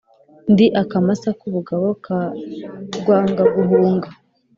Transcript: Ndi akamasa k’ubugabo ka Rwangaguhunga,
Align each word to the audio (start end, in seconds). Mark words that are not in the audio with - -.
Ndi 0.51 0.65
akamasa 0.81 1.29
k’ubugabo 1.39 1.87
ka 2.05 2.19
Rwangaguhunga, 2.97 4.09